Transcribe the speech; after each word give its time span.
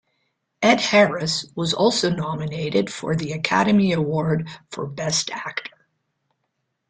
Ed 0.63 0.81
Harris 0.81 1.45
was 1.55 1.75
also 1.75 2.09
nominated 2.09 2.91
for 2.91 3.15
the 3.15 3.33
Academy 3.33 3.93
Award 3.93 4.49
for 4.71 4.87
Best 4.87 5.29
Actor. 5.29 5.85